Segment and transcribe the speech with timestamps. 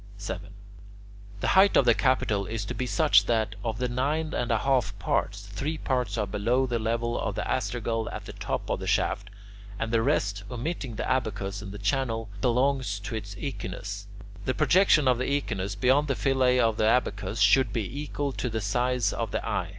[0.17, 0.49] 7.
[1.41, 4.57] The height of the capital is to be such that, of the nine and a
[4.57, 8.79] half parts, three parts are below the level of the astragal at the top of
[8.79, 9.29] the shaft,
[9.77, 14.07] and the rest, omitting the abacus and the channel, belongs to its echinus.
[14.45, 18.49] The projection of the echinus beyond the fillet of the abacus should be equal to
[18.49, 19.69] the size of the eye.